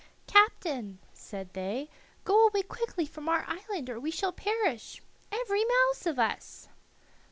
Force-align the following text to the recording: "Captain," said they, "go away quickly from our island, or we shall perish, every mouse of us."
"Captain," 0.25 0.97
said 1.13 1.53
they, 1.53 1.87
"go 2.23 2.47
away 2.47 2.63
quickly 2.63 3.05
from 3.05 3.29
our 3.29 3.45
island, 3.47 3.87
or 3.87 3.99
we 3.99 4.09
shall 4.09 4.31
perish, 4.33 4.99
every 5.31 5.63
mouse 5.65 6.07
of 6.07 6.17
us." 6.17 6.67